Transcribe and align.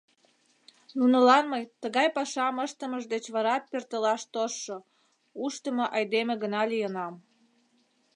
Нунылан 0.97 1.45
мый 1.51 1.63
«тыгай 1.81 2.07
пашам 2.15 2.55
ыштымыж 2.65 3.03
деч 3.13 3.25
варат 3.35 3.63
пӧртылаш 3.71 4.21
тоштшо» 4.33 4.77
ушдымо 5.43 5.85
айдеме 5.97 6.33
гына 6.43 6.61
лийынам. 6.71 7.13